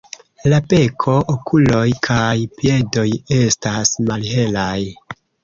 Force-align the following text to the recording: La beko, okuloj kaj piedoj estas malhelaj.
La 0.51 0.59
beko, 0.69 1.17
okuloj 1.33 1.83
kaj 2.07 2.33
piedoj 2.63 3.05
estas 3.37 3.93
malhelaj. 4.09 4.75